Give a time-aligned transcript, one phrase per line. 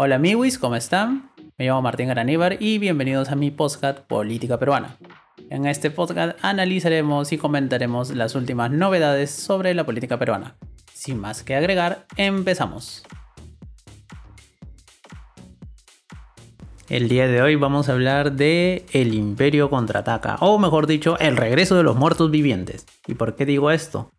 [0.00, 1.32] Hola amigos, ¿cómo están?
[1.58, 4.96] Me llamo Martín Garaníbar y bienvenidos a mi podcast Política Peruana.
[5.50, 10.54] En este podcast analizaremos y comentaremos las últimas novedades sobre la política peruana.
[10.94, 13.02] Sin más que agregar, empezamos.
[16.88, 21.36] El día de hoy vamos a hablar de El Imperio contraataca, o mejor dicho, el
[21.36, 22.86] regreso de los muertos vivientes.
[23.08, 24.12] ¿Y por qué digo esto?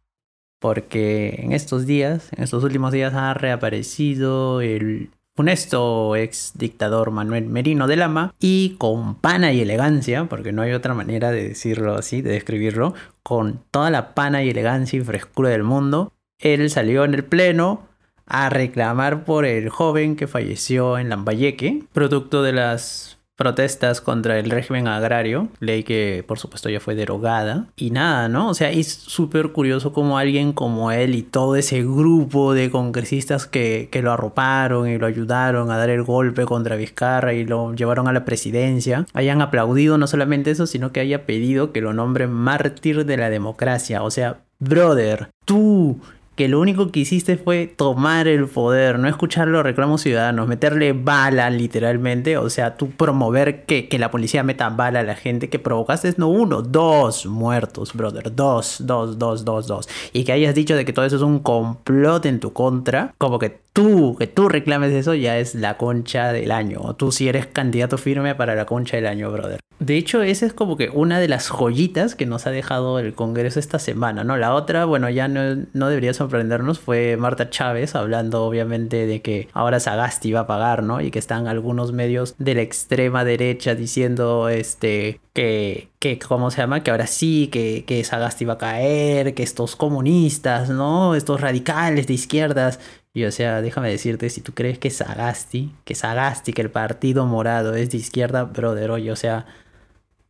[0.60, 7.46] Porque en estos días, en estos últimos días ha reaparecido el funesto ex dictador Manuel
[7.46, 11.96] Merino de Lama y con pana y elegancia, porque no hay otra manera de decirlo
[11.96, 12.94] así, de describirlo,
[13.24, 17.88] con toda la pana y elegancia y frescura del mundo, él salió en el pleno
[18.26, 24.52] a reclamar por el joven que falleció en Lambayeque, producto de las protestas contra el
[24.52, 27.68] régimen agrario, ley que por supuesto ya fue derogada.
[27.78, 28.50] Y nada, ¿no?
[28.50, 33.48] O sea, es súper curioso como alguien como él y todo ese grupo de congresistas
[33.48, 37.74] que, que, lo arroparon y lo ayudaron a dar el golpe contra Vizcarra y lo
[37.74, 41.94] llevaron a la presidencia, hayan aplaudido no solamente eso, sino que haya pedido que lo
[41.94, 44.04] nombren mártir de la democracia.
[44.04, 46.02] O sea, brother, tú
[46.40, 50.94] que lo único que hiciste fue tomar el poder, no escuchar los reclamos ciudadanos, meterle
[50.94, 55.50] bala literalmente, o sea, tú promover que, que la policía meta bala a la gente,
[55.50, 60.56] que provocaste no uno, dos muertos, brother, dos, dos, dos, dos, dos, y que hayas
[60.56, 64.28] dicho de que todo eso es un complot en tu contra, como que tú, que
[64.28, 68.34] tú reclames eso ya es la concha del año, o tú si eres candidato firme
[68.34, 69.60] para la concha del año, brother.
[69.80, 73.14] De hecho, esa es como que una de las joyitas que nos ha dejado el
[73.14, 74.36] Congreso esta semana, ¿no?
[74.36, 79.48] La otra, bueno, ya no, no debería sorprendernos, fue Marta Chávez hablando obviamente de que
[79.54, 81.00] ahora Sagasti va a pagar, ¿no?
[81.00, 86.58] Y que están algunos medios de la extrema derecha diciendo, este, que, que ¿cómo se
[86.58, 86.84] llama?
[86.84, 91.16] Que ahora sí, que, que Sagasti va a caer, que estos comunistas, ¿no?
[91.16, 92.80] Estos radicales de izquierdas
[93.14, 97.26] y o sea, déjame decirte, si tú crees que Sagasti, que Sagasti, que el partido
[97.26, 99.46] morado es de izquierda, brother, oye, o sea,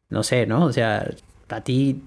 [0.10, 0.66] no sé, ¿no?
[0.66, 1.10] O sea,
[1.50, 2.04] a ti,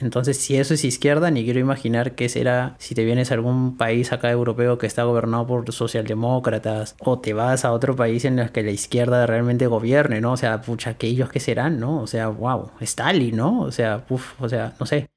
[0.00, 3.76] entonces si eso es izquierda, ni quiero imaginar qué será si te vienes a algún
[3.76, 8.38] país acá europeo que está gobernado por socialdemócratas, o te vas a otro país en
[8.38, 10.32] el que la izquierda realmente gobierne, ¿no?
[10.32, 12.00] O sea, pucha, aquellos que serán, ¿no?
[12.00, 13.60] O sea, wow, Stalin, ¿no?
[13.62, 15.08] O sea, uff, o sea, no sé.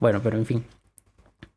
[0.00, 0.64] Bueno, pero en fin.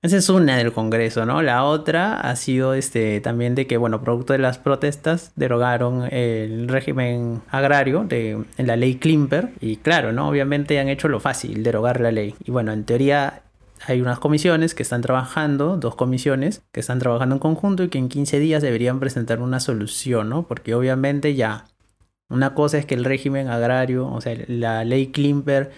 [0.05, 1.41] Esa es una del Congreso, ¿no?
[1.41, 6.67] La otra ha sido este, también de que, bueno, producto de las protestas, derogaron el
[6.67, 9.53] régimen agrario de, en la ley Klimper.
[9.61, 10.29] Y claro, ¿no?
[10.29, 12.35] Obviamente han hecho lo fácil, derogar la ley.
[12.43, 13.41] Y bueno, en teoría
[13.87, 17.97] hay unas comisiones que están trabajando, dos comisiones que están trabajando en conjunto y que
[17.97, 20.43] en 15 días deberían presentar una solución, ¿no?
[20.43, 21.65] Porque obviamente ya,
[22.29, 25.71] una cosa es que el régimen agrario, o sea, la ley Klimper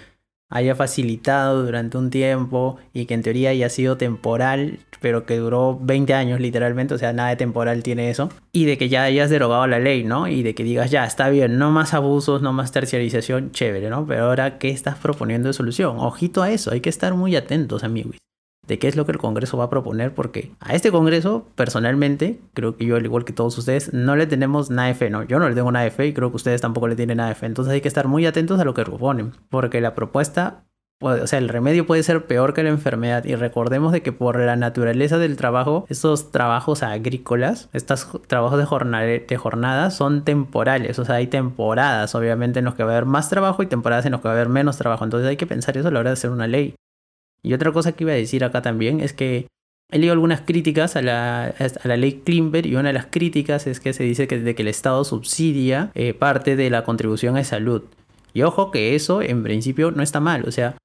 [0.50, 5.78] haya facilitado durante un tiempo y que en teoría haya sido temporal, pero que duró
[5.82, 9.30] 20 años literalmente, o sea, nada de temporal tiene eso, y de que ya hayas
[9.30, 10.28] derogado la ley, ¿no?
[10.28, 14.06] Y de que digas, ya, está bien, no más abusos, no más terciarización, chévere, ¿no?
[14.06, 15.98] Pero ahora, ¿qué estás proponiendo de solución?
[16.00, 18.18] Ojito a eso, hay que estar muy atentos, amigos
[18.68, 22.40] de qué es lo que el Congreso va a proponer, porque a este Congreso, personalmente,
[22.54, 25.24] creo que yo, al igual que todos ustedes, no le tenemos nada de fe, ¿no?
[25.24, 27.30] Yo no le tengo nada de fe y creo que ustedes tampoco le tienen nada
[27.30, 27.46] de fe.
[27.46, 30.66] Entonces hay que estar muy atentos a lo que proponen, porque la propuesta,
[31.00, 33.24] o sea, el remedio puede ser peor que la enfermedad.
[33.24, 39.26] Y recordemos de que por la naturaleza del trabajo, estos trabajos agrícolas, estos trabajos de,
[39.28, 43.06] de jornada son temporales, o sea, hay temporadas, obviamente, en los que va a haber
[43.06, 45.06] más trabajo y temporadas en los que va a haber menos trabajo.
[45.06, 46.76] Entonces hay que pensar eso a la hora de hacer una ley.
[47.44, 49.48] Y otra cosa que iba a decir acá también es que
[49.92, 53.68] he leído algunas críticas a la, a la ley Klimber y una de las críticas
[53.68, 57.38] es que se dice que, de que el Estado subsidia eh, parte de la contribución
[57.38, 57.84] a salud.
[58.34, 60.76] Y ojo que eso en principio no está mal, o sea,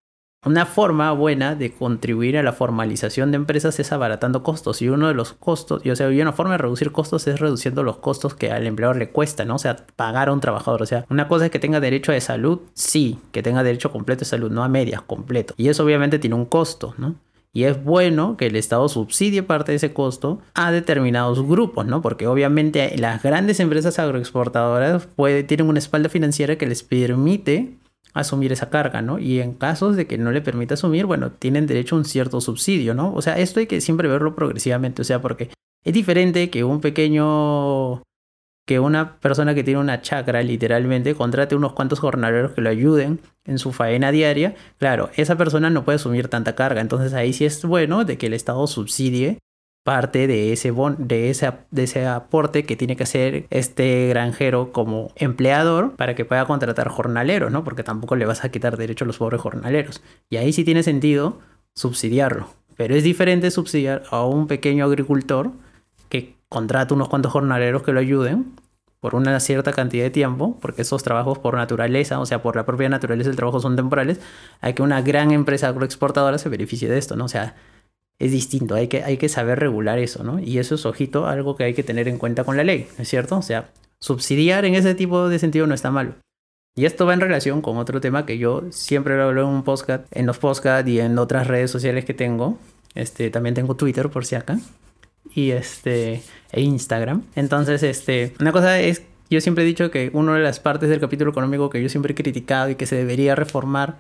[0.45, 5.07] una forma buena de contribuir a la formalización de empresas es abaratando costos y uno
[5.07, 8.51] de los costos, o sea, una forma de reducir costos es reduciendo los costos que
[8.51, 9.55] al empleador le cuesta, ¿no?
[9.55, 12.21] O sea, pagar a un trabajador, o sea, una cosa es que tenga derecho a
[12.21, 15.55] salud, sí, que tenga derecho completo de salud, no a medias, completo.
[15.57, 17.15] Y eso obviamente tiene un costo, ¿no?
[17.55, 22.01] Y es bueno que el Estado subsidie parte de ese costo a determinados grupos, ¿no?
[22.01, 25.09] Porque obviamente las grandes empresas agroexportadoras
[25.47, 27.77] tienen una espalda financiera que les permite
[28.13, 29.19] asumir esa carga, ¿no?
[29.19, 32.41] Y en casos de que no le permita asumir, bueno, tienen derecho a un cierto
[32.41, 33.13] subsidio, ¿no?
[33.15, 35.51] O sea, esto hay que siempre verlo progresivamente, o sea, porque
[35.85, 38.03] es diferente que un pequeño,
[38.67, 43.21] que una persona que tiene una chacra, literalmente, contrate unos cuantos jornaleros que lo ayuden
[43.45, 47.45] en su faena diaria, claro, esa persona no puede asumir tanta carga, entonces ahí sí
[47.45, 49.39] es bueno de que el Estado subsidie
[49.83, 55.11] parte de ese, de, ese, de ese aporte que tiene que hacer este granjero como
[55.17, 57.65] empleador para que pueda contratar jornaleros, ¿no?
[57.65, 60.03] Porque tampoco le vas a quitar derecho a los pobres jornaleros.
[60.31, 61.41] Y ahí sí tiene sentido
[61.75, 62.49] subsidiarlo.
[62.77, 65.51] Pero es diferente subsidiar a un pequeño agricultor
[66.09, 68.55] que contrata unos cuantos jornaleros que lo ayuden
[69.01, 72.65] por una cierta cantidad de tiempo, porque esos trabajos por naturaleza, o sea, por la
[72.65, 74.21] propia naturaleza del trabajo son temporales,
[74.61, 77.25] hay que una gran empresa agroexportadora se beneficie de esto, ¿no?
[77.25, 77.57] O sea,
[78.23, 80.39] es distinto, hay que, hay que saber regular eso, ¿no?
[80.39, 83.03] Y eso es, ojito, algo que hay que tener en cuenta con la ley, ¿no
[83.03, 83.37] es cierto?
[83.37, 86.15] O sea, subsidiar en ese tipo de sentido no está mal.
[86.77, 89.65] Y esto va en relación con otro tema que yo siempre lo hablo en un
[89.65, 92.59] podcast, en los podcasts y en otras redes sociales que tengo.
[92.95, 94.59] Este, también tengo Twitter por si acá
[95.35, 96.23] y este
[96.53, 97.25] e Instagram.
[97.35, 101.01] Entonces, este, una cosa es yo siempre he dicho que una de las partes del
[101.01, 103.99] capítulo económico que yo siempre he criticado y que se debería reformar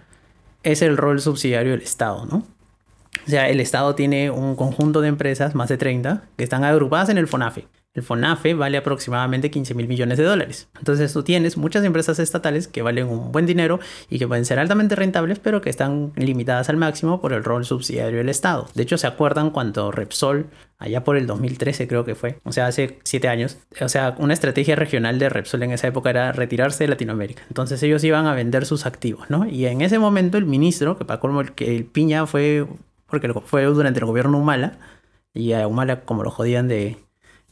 [0.62, 2.46] es el rol subsidiario del Estado, ¿no?
[3.26, 7.08] O sea, el Estado tiene un conjunto de empresas, más de 30, que están agrupadas
[7.08, 7.66] en el FONAFE.
[7.94, 10.70] El FONAFE vale aproximadamente 15 mil millones de dólares.
[10.78, 14.58] Entonces tú tienes muchas empresas estatales que valen un buen dinero y que pueden ser
[14.58, 18.66] altamente rentables, pero que están limitadas al máximo por el rol subsidiario del Estado.
[18.74, 20.46] De hecho, ¿se acuerdan cuando Repsol,
[20.78, 24.32] allá por el 2013 creo que fue, o sea, hace 7 años, o sea, una
[24.32, 27.42] estrategia regional de Repsol en esa época era retirarse de Latinoamérica.
[27.48, 29.46] Entonces ellos iban a vender sus activos, ¿no?
[29.46, 32.66] Y en ese momento el ministro, que para colmo que el Piña fue,
[33.12, 34.78] porque fue durante el gobierno Humala,
[35.34, 36.96] y a Humala como lo jodían de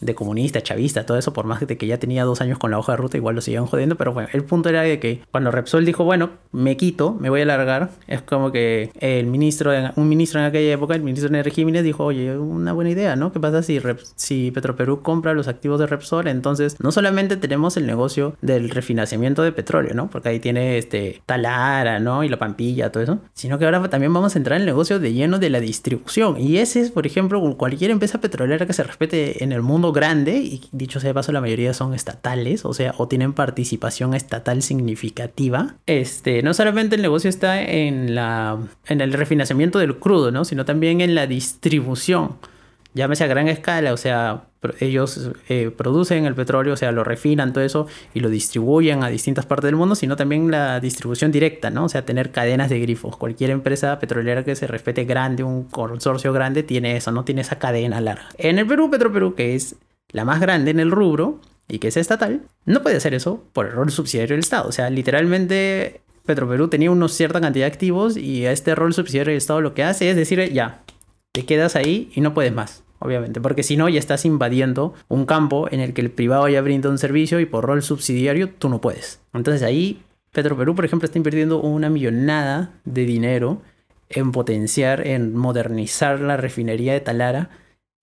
[0.00, 2.78] de comunista, chavista, todo eso, por más de que ya tenía dos años con la
[2.78, 5.50] hoja de ruta, igual lo siguen jodiendo, pero bueno, el punto era de que cuando
[5.50, 10.08] Repsol dijo, bueno, me quito, me voy a largar, es como que el ministro, un
[10.08, 13.32] ministro en aquella época, el ministro de Energía dijo, oye, una buena idea, ¿no?
[13.32, 13.80] ¿Qué pasa si,
[14.16, 16.26] si Petroperú compra los activos de Repsol?
[16.26, 20.08] Entonces, no solamente tenemos el negocio del refinanciamiento de petróleo, ¿no?
[20.08, 22.24] Porque ahí tiene este Talara, ¿no?
[22.24, 24.98] Y la Pampilla, todo eso, sino que ahora también vamos a entrar en el negocio
[24.98, 26.40] de lleno de la distribución.
[26.40, 30.36] Y ese es, por ejemplo, cualquier empresa petrolera que se respete en el mundo grande,
[30.38, 34.62] y dicho sea de paso, la mayoría son estatales, o sea, o tienen participación estatal
[34.62, 35.74] significativa.
[35.86, 40.44] Este, no solamente el negocio está en, la, en el refinanciamiento del crudo, ¿no?
[40.44, 42.36] Sino también en la distribución
[42.94, 44.44] llámese a gran escala, o sea,
[44.80, 49.08] ellos eh, producen el petróleo, o sea, lo refinan, todo eso, y lo distribuyen a
[49.08, 51.84] distintas partes del mundo, sino también la distribución directa, ¿no?
[51.84, 53.16] O sea, tener cadenas de grifos.
[53.16, 57.24] Cualquier empresa petrolera que se respete grande, un consorcio grande, tiene eso, ¿no?
[57.24, 58.28] Tiene esa cadena larga.
[58.38, 59.76] En el Perú, Petroperú, que es
[60.12, 63.66] la más grande en el rubro y que es estatal, no puede hacer eso por
[63.66, 64.68] el rol subsidiario del Estado.
[64.68, 69.38] O sea, literalmente Petroperú tenía una cierta cantidad de activos y este rol subsidiario del
[69.38, 70.82] Estado lo que hace es decir, ya,
[71.32, 75.24] te quedas ahí y no puedes más obviamente, porque si no ya estás invadiendo un
[75.24, 78.68] campo en el que el privado ya brinda un servicio y por rol subsidiario tú
[78.68, 79.20] no puedes.
[79.32, 83.62] Entonces ahí Petroperú, por ejemplo, está invirtiendo una millonada de dinero
[84.08, 87.50] en potenciar, en modernizar la refinería de Talara.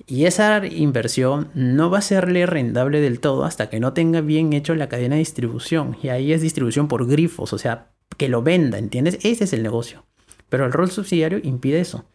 [0.06, 4.54] Y esa inversión no va a serle rentable del todo hasta que no tenga bien
[4.54, 5.98] hecho la cadena de distribución.
[6.04, 9.20] Y ahí es distribución por grifos, o sea, que lo venda, ¿entiendes?
[9.24, 10.06] Ese es el negocio.
[10.50, 12.06] Pero el rol subsidiario impide eso.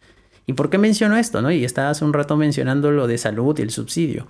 [0.45, 1.41] ¿Y por qué menciono esto?
[1.41, 1.51] ¿no?
[1.51, 4.27] Y estaba hace un rato mencionando lo de salud y el subsidio.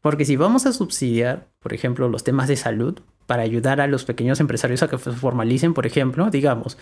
[0.00, 4.04] Porque si vamos a subsidiar, por ejemplo, los temas de salud para ayudar a los
[4.04, 6.78] pequeños empresarios a que se formalicen, por ejemplo, digamos,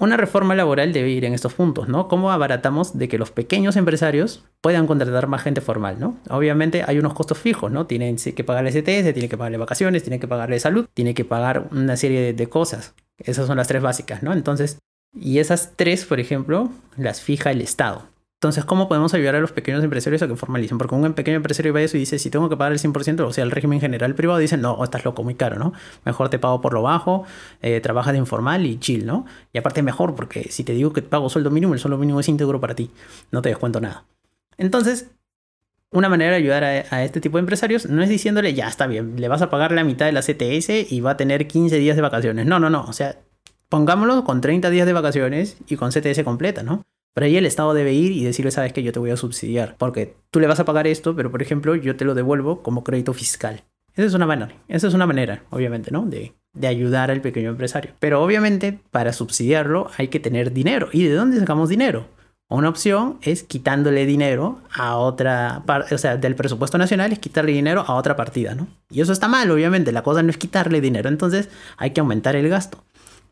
[0.00, 2.08] una reforma laboral debe ir en estos puntos, ¿no?
[2.08, 6.16] ¿Cómo abaratamos de que los pequeños empresarios puedan contratar más gente formal, ¿no?
[6.30, 7.86] Obviamente hay unos costos fijos, ¿no?
[7.86, 11.68] Tienen que pagarle STS, tienen que pagarle vacaciones, tienen que pagarle salud, tienen que pagar
[11.70, 12.94] una serie de, de cosas.
[13.18, 14.32] Esas son las tres básicas, ¿no?
[14.32, 14.78] Entonces,
[15.12, 18.10] y esas tres, por ejemplo, las fija el Estado.
[18.40, 20.78] Entonces, ¿cómo podemos ayudar a los pequeños empresarios a que formalicen?
[20.78, 23.20] Porque un pequeño empresario va a eso y dice, si tengo que pagar el 100%,
[23.20, 25.74] o sea, el régimen general privado, dicen, no, estás loco, muy caro, ¿no?
[26.06, 27.26] Mejor te pago por lo bajo,
[27.60, 29.26] eh, trabajas de informal y chill, ¿no?
[29.52, 32.18] Y aparte mejor, porque si te digo que te pago sueldo mínimo, el sueldo mínimo
[32.20, 32.90] es íntegro para ti,
[33.30, 34.06] no te descuento nada.
[34.56, 35.10] Entonces,
[35.90, 38.86] una manera de ayudar a, a, este tipo de empresarios no es diciéndole, ya está
[38.86, 41.76] bien, le vas a pagar la mitad de la CTS y va a tener 15
[41.76, 42.46] días de vacaciones.
[42.46, 42.84] No, no, no.
[42.84, 43.18] O sea,
[43.70, 46.84] Pongámoslo con 30 días de vacaciones y con CTS completa, ¿no?
[47.14, 49.76] Pero ahí el Estado debe ir y decirle, sabes que yo te voy a subsidiar,
[49.78, 52.82] porque tú le vas a pagar esto, pero por ejemplo yo te lo devuelvo como
[52.82, 53.62] crédito fiscal.
[53.94, 56.04] Esa es una manera, esa es una manera, obviamente, ¿no?
[56.04, 57.92] De, de ayudar al pequeño empresario.
[58.00, 60.88] Pero obviamente para subsidiarlo hay que tener dinero.
[60.92, 62.08] ¿Y de dónde sacamos dinero?
[62.48, 67.52] Una opción es quitándole dinero a otra parte, o sea, del presupuesto nacional es quitarle
[67.52, 68.66] dinero a otra partida, ¿no?
[68.90, 72.34] Y eso está mal, obviamente, la cosa no es quitarle dinero, entonces hay que aumentar
[72.34, 72.82] el gasto.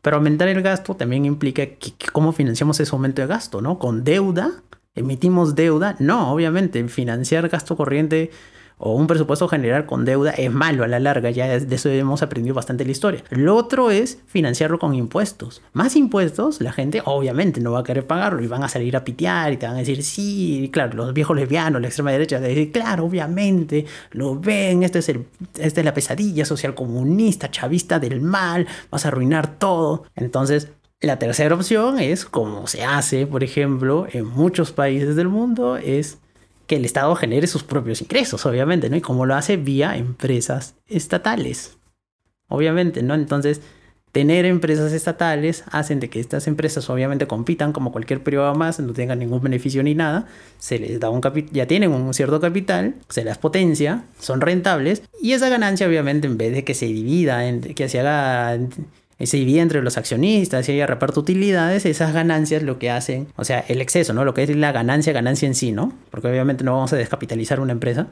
[0.01, 3.79] Pero aumentar el gasto también implica que, cómo financiamos ese aumento de gasto, ¿no?
[3.79, 4.63] Con deuda,
[4.95, 5.95] emitimos deuda.
[5.99, 8.31] No, obviamente, financiar gasto corriente
[8.79, 12.23] o un presupuesto general con deuda es malo a la larga, ya de eso hemos
[12.23, 13.23] aprendido bastante la historia.
[13.29, 15.61] Lo otro es financiarlo con impuestos.
[15.73, 19.03] Más impuestos, la gente obviamente no va a querer pagarlo y van a salir a
[19.03, 22.39] pitear y te van a decir, sí, claro, los viejos lesbianos, la extrema derecha, a
[22.39, 25.25] decir, claro, obviamente, lo ven, este es el,
[25.57, 30.05] esta es la pesadilla social comunista, chavista del mal, vas a arruinar todo.
[30.15, 30.69] Entonces,
[31.01, 36.19] la tercera opción es, como se hace, por ejemplo, en muchos países del mundo, es
[36.69, 38.95] que el Estado genere sus propios ingresos, obviamente, ¿no?
[38.95, 41.79] Y cómo lo hace vía empresas estatales.
[42.47, 43.15] Obviamente, ¿no?
[43.15, 43.61] Entonces,
[44.11, 48.93] tener empresas estatales hacen de que estas empresas obviamente compitan como cualquier privado más, no
[48.93, 50.27] tengan ningún beneficio ni nada,
[50.59, 55.33] se les da un ya tienen un cierto capital, se las potencia, son rentables y
[55.33, 58.59] esa ganancia obviamente en vez de que se divida, en, que se haga
[59.25, 63.43] se divide entre los accionistas y haya reparto utilidades, esas ganancias lo que hacen, o
[63.43, 64.23] sea, el exceso, ¿no?
[64.23, 65.93] Lo que es la ganancia, ganancia en sí, ¿no?
[66.09, 68.07] Porque obviamente no vamos a descapitalizar una empresa.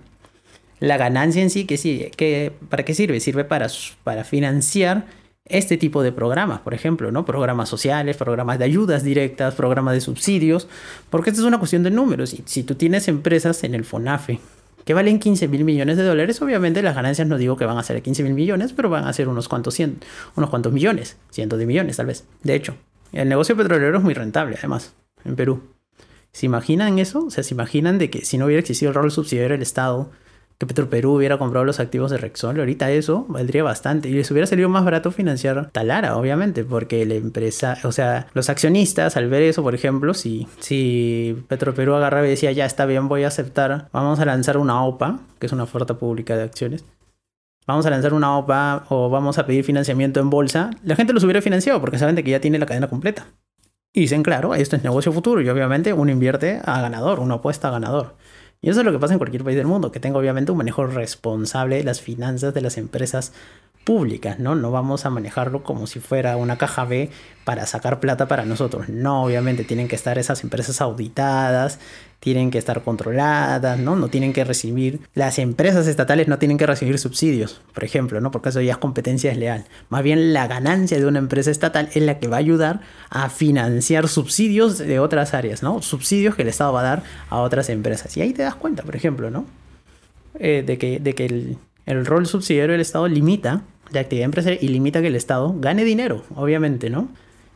[0.79, 3.19] La ganancia en sí, que sí, que, ¿para qué sirve?
[3.19, 3.67] Sirve para,
[4.03, 5.05] para financiar
[5.45, 7.25] este tipo de programas, por ejemplo, ¿no?
[7.25, 10.67] Programas sociales, programas de ayudas directas, programas de subsidios,
[11.09, 12.35] porque esto es una cuestión de números.
[12.45, 14.39] Si tú tienes empresas en el FONAFE
[14.87, 17.83] que valen 15 mil millones de dólares, obviamente las ganancias no digo que van a
[17.83, 19.99] ser 15 mil millones, pero van a ser unos cuantos, cien,
[20.37, 22.23] unos cuantos millones, cientos de millones tal vez.
[22.41, 22.73] De hecho,
[23.11, 24.93] el negocio petrolero es muy rentable además
[25.25, 25.61] en Perú.
[26.31, 27.25] ¿Se imaginan eso?
[27.25, 30.09] O sea, ¿se imaginan de que si no hubiera existido el rol subsidiario del Estado,
[30.57, 34.47] que Perú hubiera comprado los activos de Rexol, ahorita eso valdría bastante y les hubiera
[34.47, 39.43] salido más barato financiar Talara, obviamente, porque la empresa, o sea, los accionistas al ver
[39.43, 43.89] eso, por ejemplo, si, si Perú agarraba y decía, ya está bien, voy a aceptar,
[43.91, 46.85] vamos a lanzar una OPA, que es una oferta pública de acciones,
[47.67, 51.23] vamos a lanzar una OPA o vamos a pedir financiamiento en bolsa, la gente los
[51.23, 53.27] hubiera financiado porque saben de que ya tiene la cadena completa.
[53.93, 57.69] Y dicen, claro, esto es negocio futuro y obviamente uno invierte a ganador, uno apuesta
[57.69, 58.15] a ganador.
[58.67, 60.57] Y eso es lo que pasa en cualquier país del mundo, que tenga obviamente un
[60.57, 63.31] manejo responsable de las finanzas de las empresas
[63.87, 64.53] públicas, ¿no?
[64.53, 67.09] No vamos a manejarlo como si fuera una caja B
[67.45, 68.89] para sacar plata para nosotros.
[68.89, 71.79] No, obviamente tienen que estar esas empresas auditadas,
[72.19, 73.95] tienen que estar controladas, ¿no?
[73.95, 78.29] No tienen que recibir, las empresas estatales no tienen que recibir subsidios, por ejemplo, ¿no?
[78.29, 79.63] Porque eso ya es competencia desleal.
[79.87, 83.29] Más bien la ganancia de una empresa estatal es la que va a ayudar a
[83.29, 85.81] financiar subsidios de otras áreas, ¿no?
[85.81, 88.17] Subsidios que el Estado va a dar a otras empresas.
[88.17, 89.45] Y ahí te das cuenta, por ejemplo, ¿no?
[90.39, 94.63] Eh, de que, de que el, el rol subsidiario del Estado limita de actividad empresarial
[94.63, 97.09] y limita que el Estado gane dinero, obviamente, ¿no?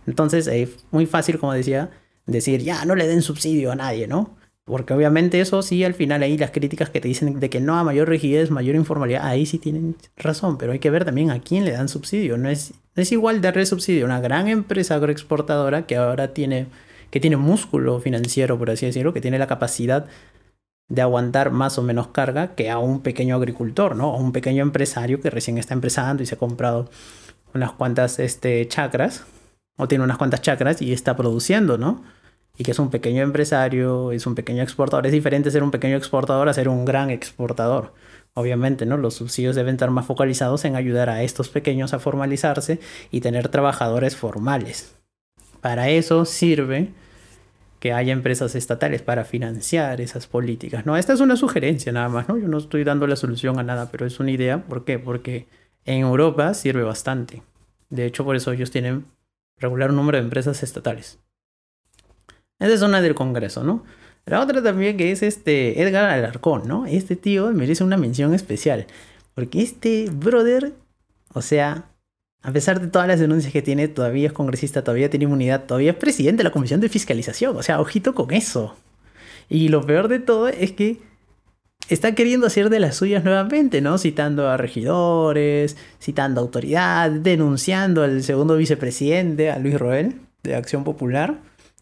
[0.07, 1.89] Entonces es muy fácil, como decía,
[2.25, 4.35] decir, ya, no le den subsidio a nadie, ¿no?
[4.63, 7.77] Porque obviamente eso sí, al final ahí las críticas que te dicen de que no
[7.77, 11.41] a mayor rigidez, mayor informalidad, ahí sí tienen razón, pero hay que ver también a
[11.41, 12.37] quién le dan subsidio.
[12.37, 16.67] No es, es igual darle subsidio a una gran empresa agroexportadora que ahora tiene,
[17.09, 20.05] que tiene músculo financiero, por así decirlo, que tiene la capacidad
[20.91, 24.13] de aguantar más o menos carga que a un pequeño agricultor, ¿no?
[24.13, 26.89] A un pequeño empresario que recién está empezando y se ha comprado
[27.53, 29.23] unas cuantas este, chacras,
[29.77, 32.03] o tiene unas cuantas chacras y está produciendo, ¿no?
[32.57, 35.05] Y que es un pequeño empresario, es un pequeño exportador.
[35.05, 37.93] Es diferente ser un pequeño exportador a ser un gran exportador.
[38.33, 38.97] Obviamente, ¿no?
[38.97, 42.81] Los subsidios deben estar más focalizados en ayudar a estos pequeños a formalizarse
[43.11, 44.93] y tener trabajadores formales.
[45.61, 46.91] Para eso sirve
[47.81, 50.85] que haya empresas estatales para financiar esas políticas.
[50.85, 52.37] No, esta es una sugerencia nada más, ¿no?
[52.37, 54.63] Yo no estoy dando la solución a nada, pero es una idea.
[54.63, 54.99] ¿Por qué?
[54.99, 55.47] Porque
[55.85, 57.41] en Europa sirve bastante.
[57.89, 59.07] De hecho, por eso ellos tienen
[59.57, 61.17] regular número de empresas estatales.
[62.59, 63.83] Esa es una del Congreso, ¿no?
[64.27, 66.85] La otra también que es este Edgar Alarcón, ¿no?
[66.85, 68.85] Este tío merece una mención especial.
[69.33, 70.73] Porque este brother,
[71.33, 71.85] o sea,
[72.43, 75.91] a pesar de todas las denuncias que tiene, todavía es congresista, todavía tiene inmunidad, todavía
[75.91, 77.55] es presidente de la Comisión de Fiscalización.
[77.55, 78.75] O sea, ojito con eso.
[79.47, 80.97] Y lo peor de todo es que
[81.89, 83.97] está queriendo hacer de las suyas nuevamente, ¿no?
[83.97, 91.37] Citando a regidores, citando autoridad, denunciando al segundo vicepresidente, a Luis Roel, de Acción Popular.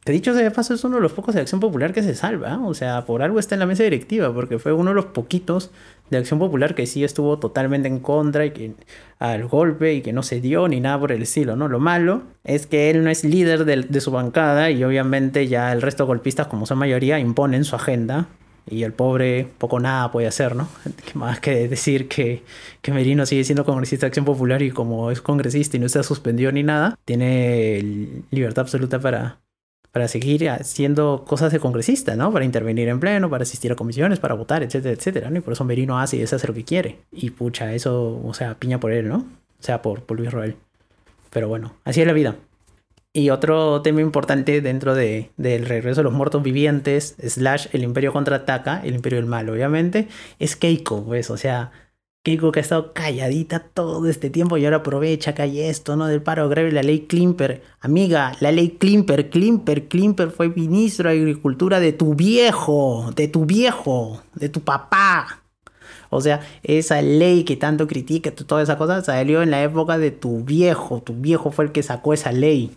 [0.05, 2.15] Que dicho sea de paso, es uno de los pocos de Acción Popular que se
[2.15, 2.59] salva.
[2.65, 5.71] O sea, por algo está en la mesa directiva, porque fue uno de los poquitos
[6.09, 8.73] de Acción Popular que sí estuvo totalmente en contra y que
[9.19, 11.67] al golpe y que no se dio ni nada por el estilo, ¿no?
[11.67, 15.81] Lo malo es que él no es líder de, su bancada y obviamente ya el
[15.81, 18.27] resto de golpistas, como son mayoría, imponen su agenda
[18.65, 20.69] y el pobre poco nada puede hacer, ¿no?
[21.13, 22.43] Más que decir que,
[22.81, 26.03] que Merino sigue siendo congresista de Acción Popular y como es congresista y no está
[26.03, 29.39] suspendido ni nada, tiene libertad absoluta para,
[29.91, 32.31] para seguir haciendo cosas de congresista, ¿no?
[32.31, 35.37] Para intervenir en pleno, para asistir a comisiones, para votar, etcétera, etcétera, ¿no?
[35.37, 36.99] Y por eso Merino hace y hace lo que quiere.
[37.11, 39.17] Y pucha, eso, o sea, piña por él, ¿no?
[39.17, 40.55] O sea, por, por Luis Roel.
[41.31, 42.35] Pero bueno, así es la vida.
[43.11, 48.13] Y otro tema importante dentro de, del regreso de los muertos vivientes, slash el imperio
[48.13, 51.71] contraataca, el imperio del mal, obviamente, es Keiko, pues, o sea,
[52.21, 56.07] Keiko que ha estado calladita todo este tiempo y ahora aprovecha que hay esto, ¿no?
[56.07, 57.63] Del paro grave, la ley Klimper.
[57.79, 63.45] Amiga, la ley Klimper, Klimper, Klimper fue ministro de Agricultura de tu viejo, de tu
[63.45, 65.43] viejo, de tu papá.
[66.09, 70.11] O sea, esa ley que tanto critica, toda esa cosa, salió en la época de
[70.11, 71.01] tu viejo.
[71.01, 72.75] Tu viejo fue el que sacó esa ley.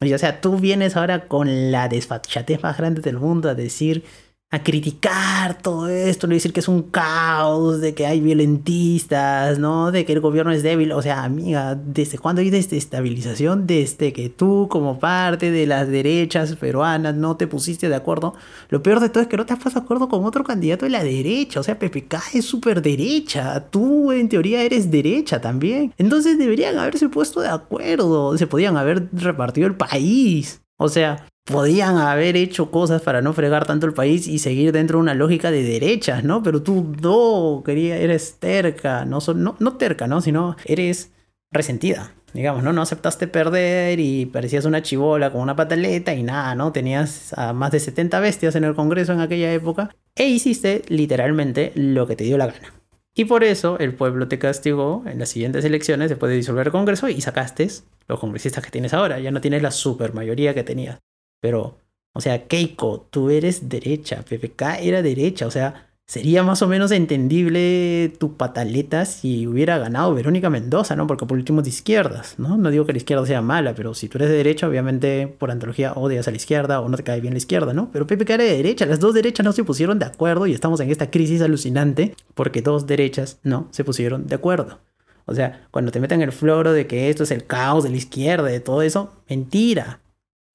[0.00, 4.04] o sea, tú vienes ahora con la desfachatez más grande del mundo a decir
[4.52, 9.90] a criticar todo esto, no decir que es un caos, de que hay violentistas, ¿no?
[9.90, 10.92] De que el gobierno es débil.
[10.92, 13.66] O sea, amiga, ¿desde cuándo hay desestabilización?
[13.66, 18.34] Desde que tú, como parte de las derechas peruanas, no te pusiste de acuerdo.
[18.68, 20.84] Lo peor de todo es que no te has puesto de acuerdo con otro candidato
[20.84, 21.58] de la derecha.
[21.58, 23.70] O sea, PPK es súper derecha.
[23.70, 25.94] Tú, en teoría, eres derecha también.
[25.96, 28.36] Entonces deberían haberse puesto de acuerdo.
[28.36, 30.60] Se podían haber repartido el país.
[30.76, 34.98] O sea, podían haber hecho cosas para no fregar tanto el país y seguir dentro
[34.98, 36.42] de una lógica de derechas, ¿no?
[36.42, 40.20] Pero tú no, quería, eres terca, no, no, no terca, ¿no?
[40.20, 41.12] Sino eres
[41.52, 42.72] resentida, digamos, ¿no?
[42.72, 46.72] No aceptaste perder y parecías una chivola con una pataleta y nada, ¿no?
[46.72, 51.72] Tenías a más de 70 bestias en el Congreso en aquella época e hiciste literalmente
[51.74, 52.72] lo que te dio la gana.
[53.14, 56.72] Y por eso el pueblo te castigó en las siguientes elecciones después de disolver el
[56.72, 57.68] Congreso y sacaste
[58.08, 59.20] los congresistas que tienes ahora.
[59.20, 60.98] Ya no tienes la super mayoría que tenías.
[61.42, 61.80] Pero,
[62.12, 66.92] o sea, Keiko, tú eres derecha, PPK era derecha, o sea, sería más o menos
[66.92, 71.08] entendible tu pataleta si hubiera ganado Verónica Mendoza, ¿no?
[71.08, 72.56] Porque por último de izquierdas, ¿no?
[72.56, 75.50] No digo que la izquierda sea mala, pero si tú eres de derecha, obviamente por
[75.50, 77.90] antología odias a la izquierda o no te cae bien la izquierda, ¿no?
[77.92, 80.78] Pero PPK era de derecha, las dos derechas no se pusieron de acuerdo y estamos
[80.78, 84.78] en esta crisis alucinante porque dos derechas no se pusieron de acuerdo.
[85.24, 87.96] O sea, cuando te meten el floro de que esto es el caos de la
[87.96, 90.01] izquierda, de todo eso, mentira.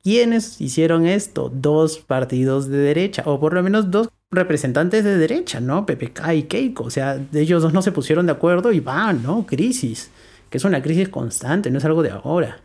[0.08, 1.52] ¿Quiénes hicieron esto?
[1.54, 5.86] Dos partidos de derecha, o por lo menos dos representantes de derecha, ¿no?
[5.86, 6.86] PPK y Keiko.
[6.86, 9.46] O sea, ellos dos no se pusieron de acuerdo y van, ¿no?
[9.46, 10.10] Crisis.
[10.50, 12.62] Que es una crisis constante, no es algo de ahora.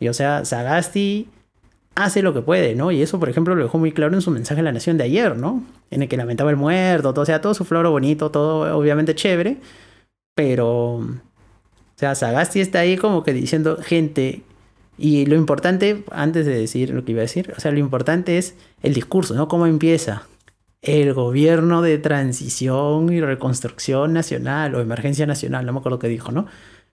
[0.00, 1.28] Y o sea, Sagasti
[1.94, 2.90] hace lo que puede, ¿no?
[2.90, 5.04] Y eso, por ejemplo, lo dejó muy claro en su mensaje a la nación de
[5.04, 5.62] ayer, ¿no?
[5.90, 9.58] En el que lamentaba el muerto, o sea, todo su floro bonito, todo obviamente chévere,
[10.34, 11.20] pero, o
[11.96, 14.42] sea, Sagasti está ahí como que diciendo, gente,
[14.98, 18.36] y lo importante, antes de decir lo que iba a decir, o sea, lo importante
[18.36, 19.46] es el discurso, ¿no?
[19.46, 20.24] ¿Cómo empieza?
[20.82, 26.32] El gobierno de transición y reconstrucción nacional o emergencia nacional, no me acuerdo qué dijo,
[26.32, 26.46] ¿no?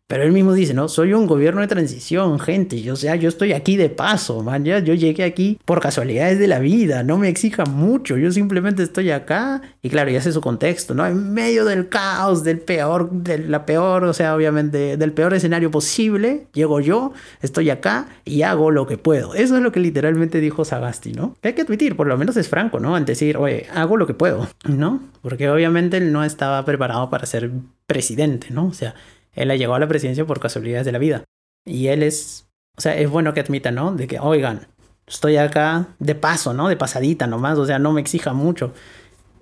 [0.08, 0.88] Pero él mismo dice, ¿no?
[0.88, 2.80] Soy un gobierno de transición, gente.
[2.84, 4.64] Yo, o sea, yo estoy aquí de paso, man.
[4.64, 7.02] Yo llegué aquí por casualidades de la vida.
[7.02, 8.16] No me exija mucho.
[8.16, 9.64] Yo simplemente estoy acá.
[9.82, 11.08] Y claro, ya sé su contexto, ¿no?
[11.08, 15.72] En medio del caos, del peor, de la peor, o sea, obviamente, del peor escenario
[15.72, 16.46] posible.
[16.54, 19.34] Llego yo, estoy acá y hago lo que puedo.
[19.34, 21.36] Eso es lo que literalmente dijo Sagasti, ¿no?
[21.42, 22.96] Que hay que admitir, por lo menos es franco, ¿no?
[22.96, 25.02] Antes decir, oye, hago lo que puedo, ¿no?
[25.24, 27.50] Porque obviamente él no estaba preparado para ser
[27.88, 28.68] presidente, ¿no?
[28.68, 28.96] O sea,
[29.36, 31.24] él ha llegado a la presidencia por casualidades de la vida.
[31.66, 33.94] Y él es, o sea, es bueno que admita, ¿no?
[33.94, 34.68] De que, oigan,
[35.08, 36.68] estoy acá de paso, ¿no?
[36.68, 38.74] De pasadita nomás, o sea, no me exija mucho.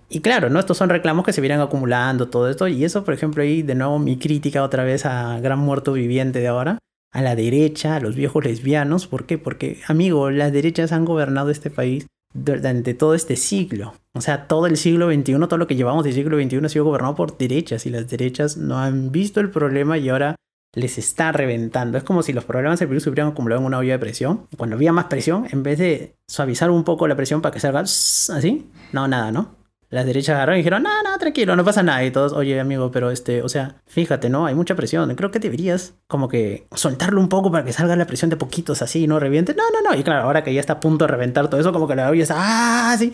[0.09, 0.59] Y claro, ¿no?
[0.59, 2.67] Estos son reclamos que se vienen acumulando, todo esto.
[2.67, 6.39] Y eso, por ejemplo, ahí de nuevo mi crítica otra vez a Gran Muerto Viviente
[6.39, 6.77] de ahora,
[7.11, 9.07] a la derecha, a los viejos lesbianos.
[9.07, 9.37] ¿Por qué?
[9.37, 13.93] Porque, amigo, las derechas han gobernado este país durante todo este siglo.
[14.13, 16.85] O sea, todo el siglo XXI, todo lo que llevamos del siglo XXI ha sido
[16.85, 20.35] gobernado por derechas y las derechas no han visto el problema y ahora
[20.75, 21.97] les está reventando.
[21.97, 24.47] Es como si los problemas del virus se hubieran acumulado en una olla de presión.
[24.57, 27.81] Cuando había más presión, en vez de suavizar un poco la presión para que salga
[27.81, 29.62] así, no, nada, ¿no?
[29.93, 32.03] Las derechas agarraron y dijeron, no, no, tranquilo, no pasa nada.
[32.03, 34.47] Y todos, oye, amigo, pero este, o sea, fíjate, ¿no?
[34.47, 35.13] Hay mucha presión.
[35.13, 38.81] Creo que deberías como que soltarlo un poco para que salga la presión de poquitos
[38.81, 39.19] así, ¿no?
[39.19, 39.53] Reviente.
[39.53, 39.95] No, no, no.
[39.95, 42.09] Y claro, ahora que ya está a punto de reventar todo eso, como que la
[42.09, 43.13] oyes, ah, sí.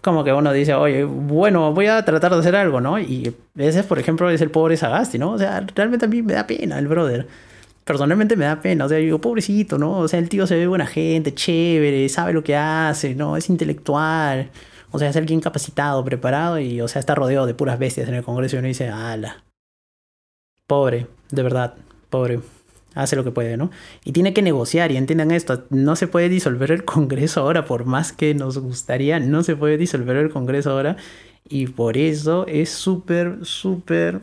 [0.00, 2.98] Como que uno dice, oye, bueno, voy a tratar de hacer algo, ¿no?
[2.98, 5.32] Y ese, por ejemplo, es el pobre Sagasti, ¿no?
[5.32, 7.26] O sea, realmente a mí me da pena el brother
[7.84, 8.86] personalmente me da pena.
[8.86, 9.98] O sea, digo, pobrecito, ¿no?
[9.98, 13.36] O sea, el tío se ve buena gente, chévere, sabe lo que hace, ¿no?
[13.36, 14.50] Es intelectual.
[14.96, 18.14] O sea, es alguien capacitado, preparado y, o sea, está rodeado de puras bestias en
[18.14, 19.44] el Congreso y uno dice, ala.
[20.66, 21.74] Pobre, de verdad,
[22.08, 22.40] pobre.
[22.94, 23.70] Hace lo que puede, ¿no?
[24.06, 27.84] Y tiene que negociar y entiendan esto, no se puede disolver el Congreso ahora, por
[27.84, 30.96] más que nos gustaría, no se puede disolver el Congreso ahora.
[31.46, 34.22] Y por eso es súper, súper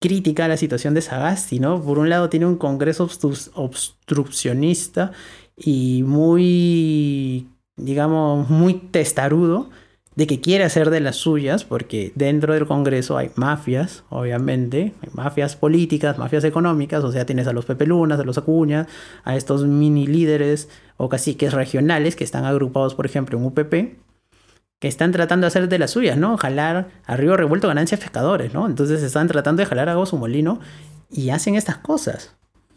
[0.00, 1.82] crítica la situación de Sagasti, ¿no?
[1.82, 3.10] Por un lado tiene un Congreso
[3.54, 5.10] obstruccionista
[5.56, 9.68] y muy, digamos, muy testarudo
[10.16, 15.10] de que quiere hacer de las suyas, porque dentro del Congreso hay mafias, obviamente, hay
[15.12, 18.88] mafias políticas, mafias económicas, o sea, tienes a los Pepelunas, a los Acuñas,
[19.24, 23.98] a estos mini líderes o caciques regionales que están agrupados, por ejemplo, en UPP,
[24.78, 26.38] que están tratando de hacer de las suyas, ¿no?
[26.38, 28.66] Jalar a río revuelto ganancias pescadores, ¿no?
[28.66, 30.60] Entonces están tratando de jalar a su molino
[31.10, 32.36] y hacen estas cosas.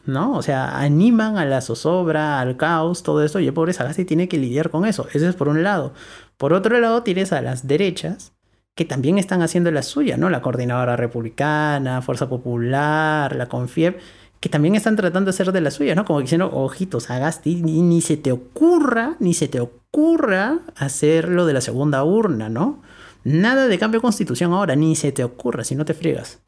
[0.10, 0.34] ¿No?
[0.34, 4.28] O sea, animan a la zozobra, al caos, todo esto, y el pobre Sagasti tiene
[4.28, 5.08] que lidiar con eso.
[5.14, 5.94] Eso es por un lado.
[6.38, 8.34] Por otro lado, tienes a las derechas,
[8.76, 10.30] que también están haciendo la suya, ¿no?
[10.30, 14.00] La Coordinadora Republicana, Fuerza Popular, la CONFIEP,
[14.40, 16.06] que también están tratando de hacer de la suya, ¿no?
[16.06, 21.54] Como diciendo, ojitos, Sagasti, ni, se te ocurra, ni se te ocurra hacer lo de
[21.54, 22.82] la segunda urna, ¿no?
[23.26, 26.40] Nada de cambio de constitución ahora, ni se te ocurra si no te friegas.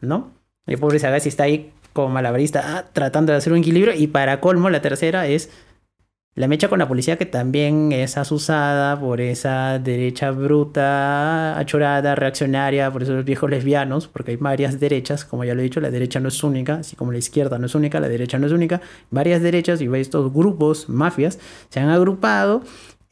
[0.00, 0.32] ¿No?
[0.66, 3.94] El pobre Sagasti está ahí como malabarista ah, tratando de hacer un equilibrio.
[3.94, 5.50] Y para colmo, la tercera es
[6.34, 12.90] la mecha con la policía que también es asusada por esa derecha bruta, achorada, reaccionaria,
[12.90, 16.20] por esos viejos lesbianos, porque hay varias derechas, como ya lo he dicho, la derecha
[16.20, 18.80] no es única, así como la izquierda no es única, la derecha no es única,
[19.10, 22.62] varias derechas y estos grupos, mafias, se han agrupado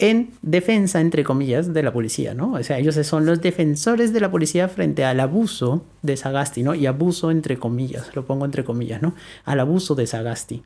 [0.00, 2.54] en defensa, entre comillas, de la policía, ¿no?
[2.54, 6.74] O sea, ellos son los defensores de la policía frente al abuso de Sagasti, ¿no?
[6.74, 9.14] Y abuso entre comillas, lo pongo entre comillas, ¿no?
[9.44, 10.62] Al abuso de Sagasti.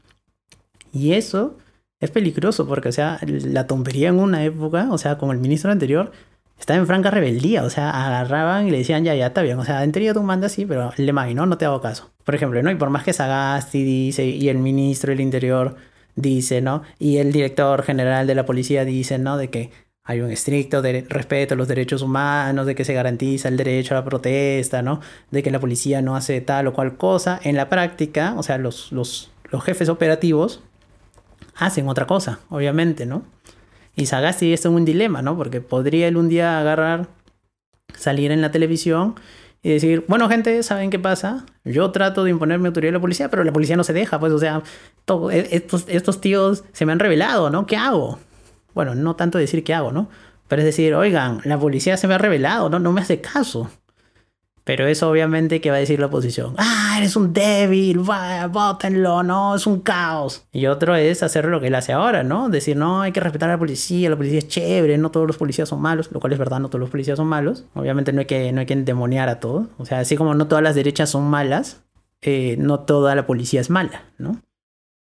[0.93, 1.59] Y eso
[1.99, 5.73] es peligroso porque, o sea, la tontería en una época, o sea, como el ministro
[5.73, 6.13] anterior,
[6.59, 9.65] estaba en franca rebeldía, o sea, agarraban y le decían, ya, ya, está bien, o
[9.65, 11.47] sea, en teoría tú mandas sí, pero le ¿no?
[11.47, 12.13] No te hago caso.
[12.23, 12.71] Por ejemplo, ¿no?
[12.71, 15.77] Y por más que Sagasti dice, y el ministro del Interior
[16.17, 16.83] dice, ¿no?
[16.99, 19.37] Y el director general de la policía dice, ¿no?
[19.37, 19.71] De que
[20.05, 23.99] hay un estricto respeto a los derechos humanos, de que se garantiza el derecho a
[24.01, 25.01] la protesta, ¿no?
[25.31, 27.41] De que la policía no hace tal o cual cosa.
[27.43, 30.63] En la práctica, o sea, los, los, los jefes operativos
[31.57, 33.25] hacen otra cosa, obviamente, ¿no?
[33.97, 35.37] Y Sagasti en un dilema, ¿no?
[35.37, 37.09] Porque podría él un día agarrar,
[37.97, 39.15] salir en la televisión
[39.65, 41.47] y decir, bueno, gente, ¿saben qué pasa?
[41.65, 44.21] Yo trato de imponer mi autoridad a la policía, pero la policía no se deja,
[44.21, 44.63] pues, o sea,
[45.33, 47.65] e, estos, estos tíos se me han revelado, ¿no?
[47.65, 48.19] ¿Qué hago?
[48.75, 50.11] Bueno, no tanto decir qué hago, ¿no?
[50.49, 53.71] Pero es decir, oigan, la policía se me ha revelado, no, no me hace caso.
[54.65, 56.55] Pero eso obviamente que va a decir la oposición.
[56.57, 60.47] Ah, eres un débil, votenlo, no, es un caos.
[60.53, 62.49] Y otro es hacer lo que él hace ahora, ¿no?
[62.49, 65.37] Decir, no, hay que respetar a la policía, la policía es chévere, no todos los
[65.37, 67.65] policías son malos, lo cual es verdad, no todos los policías son malos.
[67.75, 69.67] Obviamente no hay que, no hay que endemoniar a todos.
[69.77, 71.83] O sea, así como no todas las derechas son malas,
[72.23, 74.41] eh, no toda la policía es mala, ¿no?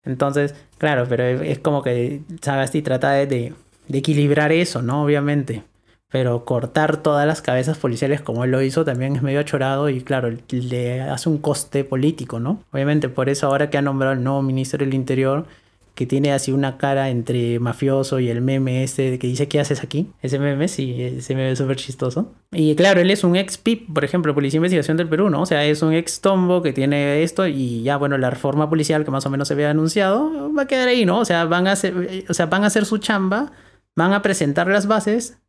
[0.04, 5.04] Entonces, claro, pero es como que Sagasti trata de, de equilibrar eso, ¿no?
[5.04, 5.64] Obviamente.
[6.10, 10.00] Pero cortar todas las cabezas policiales como él lo hizo también es medio achorado y
[10.00, 12.64] claro, le hace un coste político, ¿no?
[12.72, 15.46] Obviamente por eso ahora que ha nombrado el nuevo ministro del Interior,
[15.94, 19.82] que tiene así una cara entre mafioso y el meme este que dice ¿qué haces
[19.82, 20.08] aquí?
[20.22, 22.32] Ese meme sí, ese meme es súper chistoso.
[22.52, 25.42] Y claro, él es un ex PIP, por ejemplo, Policía de Investigación del Perú, ¿no?
[25.42, 29.04] O sea, es un ex tombo que tiene esto y ya, bueno, la reforma policial
[29.04, 31.18] que más o menos se había anunciado va a quedar ahí, ¿no?
[31.18, 33.52] O sea, van a hacer, o sea, van a hacer su chamba,
[33.94, 35.39] van a presentar las bases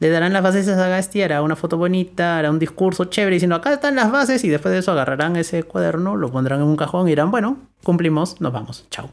[0.00, 3.56] le darán las bases a Sagasti, hará una foto bonita, hará un discurso chévere diciendo
[3.56, 6.76] acá están las bases y después de eso agarrarán ese cuaderno, lo pondrán en un
[6.76, 9.10] cajón y dirán, bueno, cumplimos, nos vamos, chao.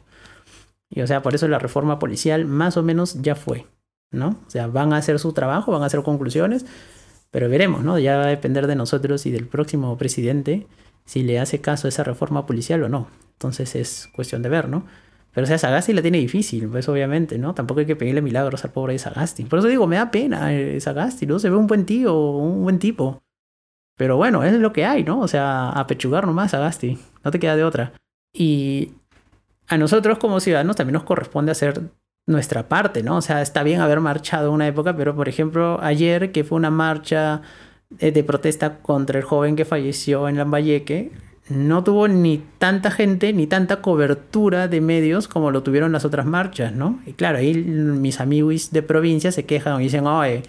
[0.89, 3.65] Y o sea, por eso la reforma policial más o menos ya fue,
[4.11, 4.29] ¿no?
[4.47, 6.65] O sea, van a hacer su trabajo, van a hacer conclusiones,
[7.31, 7.97] pero veremos, ¿no?
[7.99, 10.67] Ya va a depender de nosotros y del próximo presidente
[11.05, 13.07] si le hace caso a esa reforma policial o no.
[13.33, 14.85] Entonces es cuestión de ver, ¿no?
[15.35, 17.53] Pero o sea, Sagasti la tiene difícil, pues obviamente, ¿no?
[17.53, 19.43] Tampoco hay que pedirle milagros al pobre Sagasti.
[19.43, 21.39] Por eso digo, me da pena eh, Sagasti, ¿no?
[21.39, 23.21] Se ve un buen tío, un buen tipo.
[23.97, 25.19] Pero bueno, es lo que hay, ¿no?
[25.19, 26.97] O sea, apechugar nomás Sagasti.
[27.25, 27.91] No te queda de otra.
[28.33, 28.93] Y
[29.67, 31.81] a nosotros como ciudadanos también nos corresponde hacer
[32.25, 33.17] nuestra parte, ¿no?
[33.17, 36.71] O sea, está bien haber marchado una época, pero por ejemplo, ayer que fue una
[36.71, 37.41] marcha
[37.99, 41.11] eh, de protesta contra el joven que falleció en Lambayeque,
[41.47, 46.25] no tuvo ni tanta gente ni tanta cobertura de medios como lo tuvieron las otras
[46.25, 46.99] marchas, ¿no?
[47.05, 50.43] Y claro, ahí mis amigos de provincia se quejan y dicen, oye,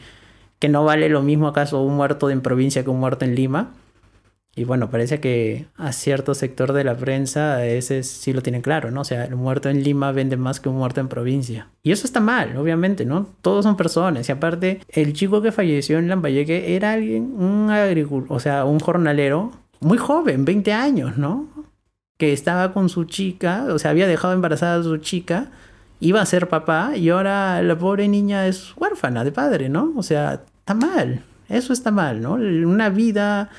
[0.58, 3.72] que no vale lo mismo acaso un muerto en provincia que un muerto en Lima.
[4.58, 8.90] Y bueno, parece que a cierto sector de la prensa ese sí lo tienen claro,
[8.90, 9.02] ¿no?
[9.02, 11.68] O sea, el muerto en Lima vende más que un muerto en provincia.
[11.82, 13.28] Y eso está mal, obviamente, ¿no?
[13.42, 14.26] Todos son personas.
[14.30, 18.80] Y aparte, el chico que falleció en Lambayeque era alguien, un agricultor, o sea, un
[18.80, 19.52] jornalero
[19.86, 21.48] muy joven, 20 años, ¿no?
[22.18, 25.50] Que estaba con su chica, o sea, había dejado embarazada a su chica,
[26.00, 29.92] iba a ser papá y ahora la pobre niña es huérfana de padre, ¿no?
[29.96, 32.34] O sea, está mal, eso está mal, ¿no?
[32.34, 33.50] Una vida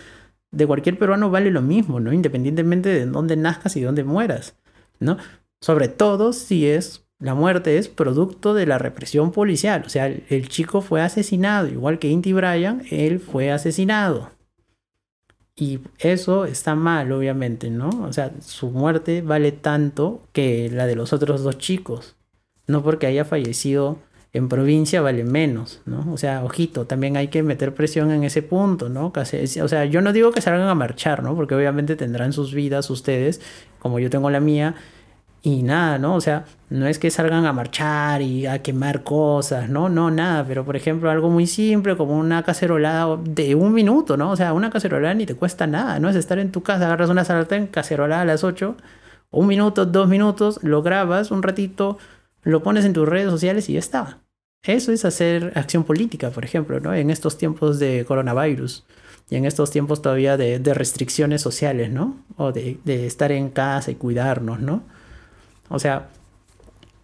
[0.51, 2.13] de cualquier peruano vale lo mismo, ¿no?
[2.13, 4.55] Independientemente de dónde nazcas y dónde mueras,
[4.99, 5.17] ¿no?
[5.61, 9.83] Sobre todo si es la muerte es producto de la represión policial.
[9.85, 14.36] O sea, el, chico fue asesinado, igual que Inti Bryan, él fue asesinado.
[15.59, 17.89] Y eso está mal, obviamente, ¿no?
[18.07, 22.15] O sea, su muerte vale tanto que la de los otros dos chicos.
[22.67, 23.97] No porque haya fallecido
[24.33, 26.13] en provincia vale menos, ¿no?
[26.13, 29.11] O sea, ojito, también hay que meter presión en ese punto, ¿no?
[29.15, 31.35] O sea, yo no digo que salgan a marchar, ¿no?
[31.35, 33.41] Porque obviamente tendrán sus vidas ustedes,
[33.79, 34.75] como yo tengo la mía,
[35.41, 36.15] y nada, ¿no?
[36.15, 39.89] O sea, no es que salgan a marchar y a quemar cosas, ¿no?
[39.89, 44.31] No, nada, pero por ejemplo algo muy simple como una cacerolada de un minuto, ¿no?
[44.31, 46.09] O sea, una cacerolada ni te cuesta nada, ¿no?
[46.09, 48.75] Es estar en tu casa, agarras una sartén, cacerolada a las 8,
[49.31, 51.97] un minuto, dos minutos, lo grabas un ratito,
[52.43, 54.19] lo pones en tus redes sociales y ya está.
[54.63, 56.93] Eso es hacer acción política, por ejemplo, ¿no?
[56.93, 58.85] En estos tiempos de coronavirus
[59.29, 62.17] y en estos tiempos todavía de, restricciones sociales, ¿no?
[62.37, 64.83] O de, de, estar en casa y cuidarnos, ¿no?
[65.69, 66.09] O sea,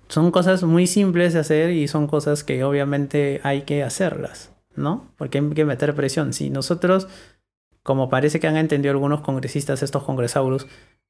[0.08, 5.08] son cosas muy simples de hacer y son cosas que obviamente hay que hacerlas, ¿no?
[5.18, 6.34] Porque hay que meter presión.
[6.34, 7.08] Si nosotros,
[7.84, 10.68] como parece que han entendido algunos congresistas, estos congresauros,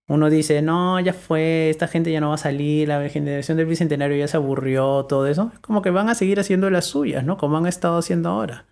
[0.08, 3.68] uno dice, no, ya fue, esta gente ya no va a salir, la generación del
[3.68, 7.24] bicentenario ya se aburrió, todo eso, es como que van a seguir haciendo las suyas,
[7.24, 7.38] ¿no?
[7.38, 8.66] Como han estado haciendo ahora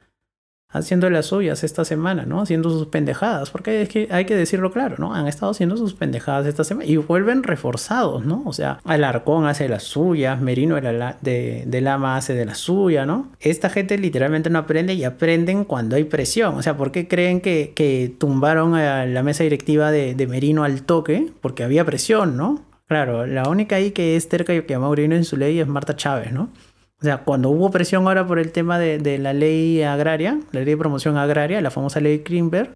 [0.72, 2.42] haciendo las suyas esta semana, ¿no?
[2.42, 5.14] Haciendo sus pendejadas, porque es que hay que decirlo claro, ¿no?
[5.14, 8.44] Han estado haciendo sus pendejadas esta semana y vuelven reforzados, ¿no?
[8.46, 13.32] O sea, Alarcón hace las suyas, Merino de, de, Lama hace de la suya, ¿no?
[13.40, 16.56] Esta gente literalmente no aprende y aprenden cuando hay presión.
[16.56, 20.64] O sea, ¿por qué creen que, que tumbaron a la mesa directiva de, de Merino
[20.64, 21.32] al toque?
[21.42, 22.62] Porque había presión, ¿no?
[22.92, 25.68] Claro, la única ahí que es cerca y que a Maurino en su ley es
[25.68, 26.50] Marta Chávez, ¿no?
[27.02, 30.70] O sea, cuando hubo presión ahora por el tema de, la ley agraria, la ley
[30.70, 32.74] de promoción agraria, la famosa ley Greenberg,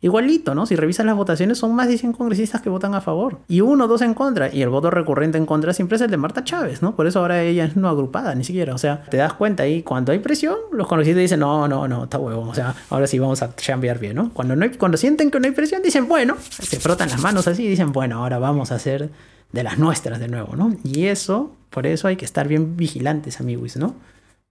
[0.00, 0.66] igualito, ¿no?
[0.66, 3.38] Si revisas las votaciones, son más de 100 congresistas que votan a favor.
[3.48, 4.54] Y uno o dos en contra.
[4.54, 6.94] Y el voto recurrente en contra siempre es el de Marta Chávez, ¿no?
[6.94, 8.74] Por eso ahora ella es no agrupada, ni siquiera.
[8.74, 12.04] O sea, te das cuenta ahí, cuando hay presión, los congresistas dicen, no, no, no,
[12.04, 12.42] está huevo.
[12.42, 14.30] O sea, ahora sí vamos a cambiar bien, ¿no?
[14.32, 17.64] Cuando, no cuando sienten que no hay presión, dicen, bueno, se frotan las manos así
[17.64, 19.10] y dicen, bueno, ahora vamos a hacer
[19.52, 20.76] de las nuestras de nuevo, ¿no?
[20.84, 23.94] Y eso, por eso hay que estar bien vigilantes, amigos, ¿no?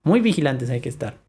[0.03, 1.24] Muy vigilantes hay que estar.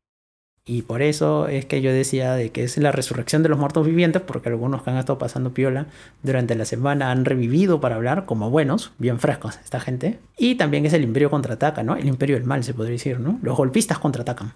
[0.69, 3.87] Y por eso es que yo decía de que es la resurrección de los muertos
[3.87, 5.87] vivientes, porque algunos que han estado pasando piola
[6.25, 10.19] durante la semana han revivido para hablar como buenos, bien frescos, esta gente.
[10.37, 11.97] Y también es el imperio contraataca, ¿no?
[11.97, 13.39] El imperio del mal, se podría decir, ¿no?
[13.43, 14.55] Los golpistas contraatacan.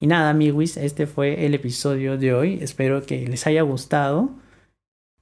[0.00, 2.58] Y nada, amigos, este fue el episodio de hoy.
[2.62, 4.30] Espero que les haya gustado.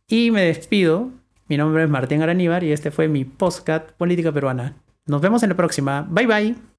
[0.06, 1.10] Y me despido
[1.48, 4.76] mi nombre es Martín Araníbar y este fue mi podcast Política Peruana.
[5.06, 6.06] Nos vemos en la próxima.
[6.10, 6.77] Bye bye.